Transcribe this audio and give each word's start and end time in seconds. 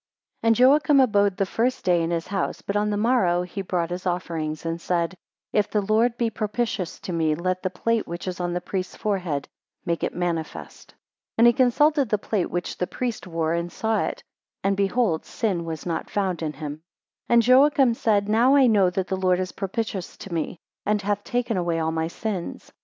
AND 0.41 0.57
Joachim 0.57 0.99
abode 0.99 1.37
the 1.37 1.45
first 1.45 1.85
day 1.85 2.01
in 2.01 2.09
his 2.09 2.25
house, 2.25 2.63
but 2.63 2.75
on 2.75 2.89
the 2.89 2.97
morrow 2.97 3.43
he 3.43 3.61
brought 3.61 3.91
his 3.91 4.07
offerings, 4.07 4.65
and 4.65 4.81
said, 4.81 5.11
2 5.11 5.17
If 5.59 5.69
the 5.69 5.79
Lord 5.81 6.17
be 6.17 6.31
propitious 6.31 6.99
to 7.01 7.13
me 7.13 7.35
let 7.35 7.61
the 7.61 7.69
plate 7.69 8.07
which 8.07 8.27
is 8.27 8.39
on 8.39 8.53
the 8.53 8.61
priests 8.61 8.95
forehead 8.95 9.47
make 9.85 10.01
it 10.03 10.15
manifest. 10.15 10.93
3 10.93 10.97
And 11.37 11.45
he 11.45 11.53
consulted 11.53 12.09
the 12.09 12.17
plate 12.17 12.49
which 12.49 12.79
the 12.79 12.87
priest 12.87 13.27
wore, 13.27 13.53
and 13.53 13.71
saw 13.71 13.99
it, 14.01 14.23
and 14.63 14.75
behold 14.75 15.23
sin 15.23 15.65
was 15.65 15.85
not 15.85 16.09
found 16.09 16.41
in 16.41 16.53
him. 16.53 16.77
4 17.27 17.33
And 17.35 17.45
Joachim 17.47 17.93
said, 17.93 18.27
Now 18.27 18.55
I 18.55 18.65
know 18.65 18.89
that 18.89 19.07
the 19.07 19.15
Lord 19.17 19.39
is 19.39 19.51
propitious 19.51 20.17
to 20.17 20.33
me, 20.33 20.57
and 20.83 20.99
hath 20.99 21.23
taken 21.23 21.57
away 21.57 21.77
all 21.77 21.91
my 21.91 22.07
sins. 22.07 22.71